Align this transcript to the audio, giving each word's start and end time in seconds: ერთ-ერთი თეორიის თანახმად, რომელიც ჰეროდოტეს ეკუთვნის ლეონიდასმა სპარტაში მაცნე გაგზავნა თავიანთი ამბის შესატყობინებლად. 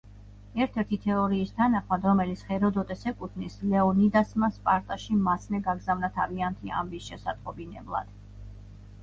ერთ-ერთი 0.63 0.97
თეორიის 1.01 1.51
თანახმად, 1.59 2.07
რომელიც 2.09 2.41
ჰეროდოტეს 2.47 3.03
ეკუთვნის 3.11 3.59
ლეონიდასმა 3.75 4.51
სპარტაში 4.57 5.19
მაცნე 5.29 5.61
გაგზავნა 5.69 6.11
თავიანთი 6.19 6.75
ამბის 6.81 7.13
შესატყობინებლად. 7.13 8.13